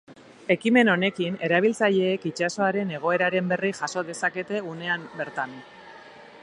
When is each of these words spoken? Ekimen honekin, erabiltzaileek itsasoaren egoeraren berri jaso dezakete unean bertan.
Ekimen 0.53 0.87
honekin, 0.93 1.35
erabiltzaileek 1.47 2.25
itsasoaren 2.31 2.95
egoeraren 3.01 3.53
berri 3.53 3.73
jaso 3.83 4.05
dezakete 4.09 4.65
unean 4.75 5.07
bertan. 5.21 5.57